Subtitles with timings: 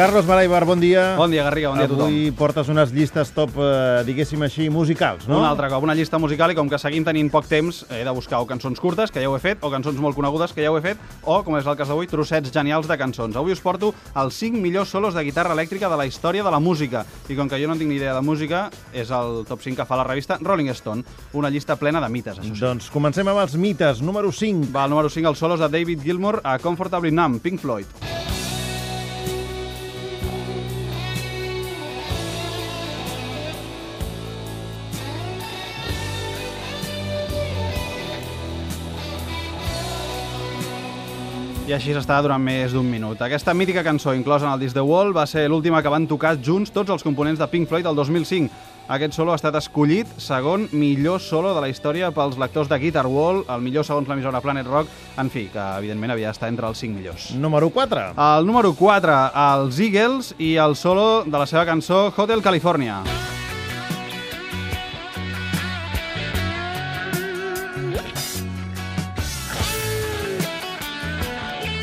[0.00, 1.14] Carlos Maraibar, bon dia.
[1.14, 2.06] Bon dia, Garriga, bon dia a tothom.
[2.08, 5.42] Avui portes unes llistes top, eh, diguéssim així, musicals, no?
[5.42, 8.14] Un altre cop, una llista musical i com que seguim tenint poc temps, he de
[8.16, 10.72] buscar o cançons curtes, que ja ho he fet, o cançons molt conegudes, que ja
[10.72, 13.36] ho he fet, o, com és el cas d'avui, trossets genials de cançons.
[13.36, 16.64] Avui us porto els 5 millors solos de guitarra elèctrica de la història de la
[16.64, 17.04] música.
[17.28, 19.84] I com que jo no tinc ni idea de música, és el top 5 que
[19.84, 21.04] fa la revista Rolling Stone.
[21.34, 22.62] Una llista plena de mites, això sí.
[22.64, 24.00] Doncs comencem amb els mites.
[24.00, 24.72] Número 5.
[24.72, 27.99] Va, el número 5, els solos de David Gilmour a Comfortably Numb, Pink Floyd.
[41.70, 43.20] I així s'està durant més d'un minut.
[43.22, 46.32] Aquesta mítica cançó, inclosa en el disc The Wall, va ser l'última que van tocar
[46.42, 48.50] junts tots els components de Pink Floyd el 2005.
[48.90, 53.06] Aquest solo ha estat escollit segon millor solo de la història pels lectors de Guitar
[53.06, 56.82] Wall, el millor segons l'emissora Planet Rock, en fi, que evidentment havia d'estar entre els
[56.82, 57.30] 5 millors.
[57.38, 58.06] Número 4.
[58.18, 63.04] El número 4, els Eagles i el solo de la seva cançó Hotel California.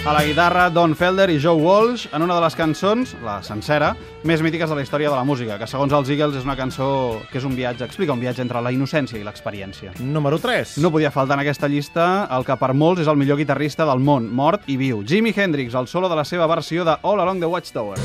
[0.08, 3.90] A la guitarra, Don Felder i Joe Walsh en una de les cançons, la sencera,
[4.24, 6.88] més mítiques de la història de la música, que segons els Eagles és una cançó
[7.28, 9.98] que és un viatge, explica un viatge entre la innocència i l'experiència.
[10.00, 10.78] Número 3.
[10.80, 14.00] No podia faltar en aquesta llista el que per molts és el millor guitarrista del
[14.00, 15.04] món, mort i viu.
[15.04, 18.00] Jimi Hendrix, el solo de la seva versió de All Along the Watchtower.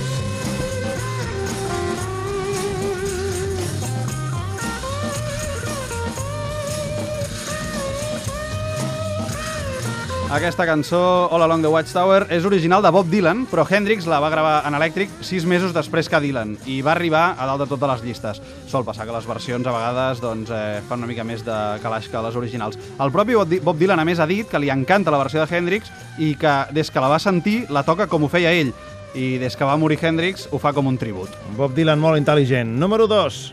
[10.33, 14.31] Aquesta cançó, All Along the Watchtower, és original de Bob Dylan, però Hendrix la va
[14.33, 17.91] gravar en elèctric sis mesos després que Dylan i va arribar a dalt de totes
[17.91, 18.41] les llistes.
[18.65, 22.09] Sol passar que les versions a vegades doncs, eh, fan una mica més de calaix
[22.09, 22.79] que les originals.
[22.97, 25.93] El propi Bob Dylan, a més, ha dit que li encanta la versió de Hendrix
[26.17, 28.73] i que des que la va sentir la toca com ho feia ell
[29.13, 31.29] i des que va morir Hendrix ho fa com un tribut.
[31.59, 32.73] Bob Dylan, molt intel·ligent.
[32.81, 33.53] Número 2.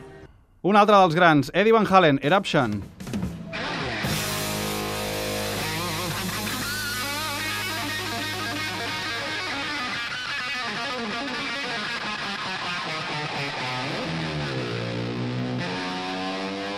[0.63, 2.79] Un altre dels grans, Eddie Van Halen, Eruption.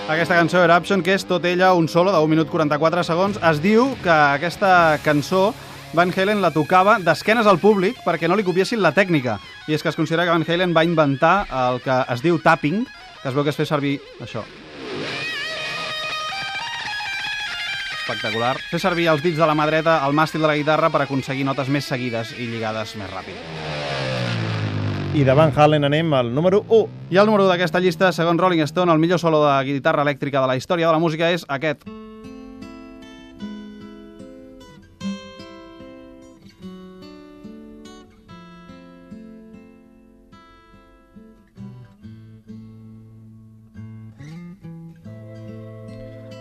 [0.09, 3.61] Aquesta cançó Eruption, que és tot ella un solo de 1 minut 44 segons, es
[3.61, 5.51] diu que aquesta cançó
[5.93, 9.37] Van Halen la tocava d'esquenes al públic perquè no li copiessin la tècnica.
[9.67, 12.85] I és que es considera que Van Halen va inventar el que es diu tapping,
[13.21, 14.43] que es veu que es fer servir això.
[18.01, 18.57] Espectacular.
[18.71, 21.47] Fer servir els dits de la mà dreta al màstil de la guitarra per aconseguir
[21.47, 23.80] notes més seguides i lligades més ràpid.
[25.13, 26.87] I de Van Halen anem al número 1.
[27.11, 30.39] I el número 1 d'aquesta llista, segons Rolling Stone, el millor solo de guitarra elèctrica
[30.39, 31.83] de la història de la música és aquest.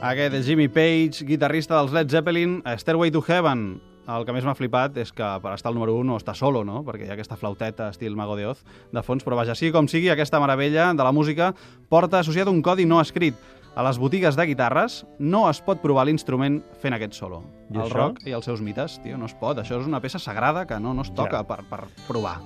[0.01, 3.90] Aquest és Jimmy Page, guitarrista dels Led Zeppelin, a Stairway to Heaven.
[4.09, 6.65] El que més m'ha flipat és que per estar al número 1 no està solo,
[6.65, 6.81] no?
[6.87, 9.87] perquè hi ha aquesta flauteta estil Mago de Oz de fons, però vaja, sigui com
[9.89, 11.53] sigui, aquesta meravella de la música
[11.89, 13.35] porta associat un codi no escrit.
[13.77, 17.45] A les botigues de guitarres no es pot provar l'instrument fent aquest solo.
[17.71, 17.95] I el això?
[18.01, 19.61] rock i els seus mites, tio, no es pot.
[19.63, 21.47] Això és una peça sagrada que no, no es toca Ja.
[21.47, 22.41] per, per provar.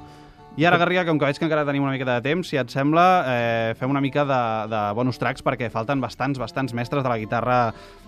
[0.56, 2.70] I ara, Garriga, com que veig que encara tenim una mica de temps, si et
[2.70, 4.38] sembla, eh, fem una mica de,
[4.70, 7.58] de bonus tracks perquè falten bastants, bastants mestres de la guitarra.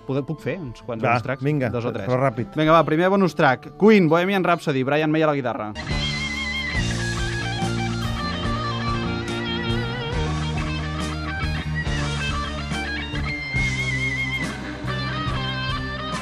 [0.06, 1.42] Puc, puc fer uns quants Va, bonus tracks?
[1.42, 2.06] vinga, Dos o tres.
[2.06, 2.54] però ràpid.
[2.54, 3.72] Vinga, va, primer bonus track.
[3.82, 5.72] Queen, Bohemian Rhapsody, Brian May a la guitarra.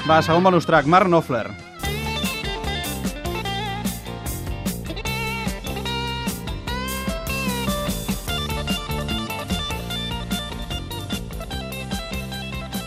[0.08, 1.46] Va, segon bonus track, Mark Knopfler.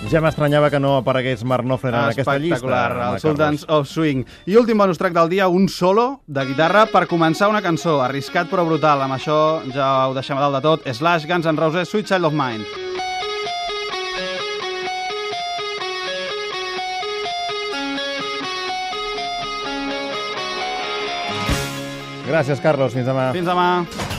[0.07, 2.55] Ja m'estranyava que no aparegués Mark Knopfler en aquesta llista.
[2.55, 3.21] Espectacular, home, el Carlos.
[3.25, 4.23] Sultans of Swing.
[4.47, 7.99] I últim bonus track del dia, un solo de guitarra per començar una cançó.
[8.05, 9.03] Arriscat però brutal.
[9.03, 9.37] Amb això
[9.75, 10.87] ja ho deixem a dalt de tot.
[10.87, 12.63] Slash, Guns N' Roses, Sweet Child of Mine.
[22.27, 22.95] Gràcies, Carlos.
[22.95, 23.33] Fins demà.
[23.35, 24.16] Fins demà.